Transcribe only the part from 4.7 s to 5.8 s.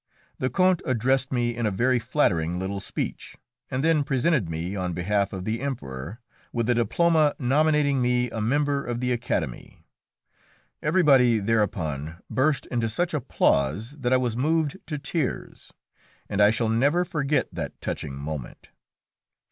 on behalf of the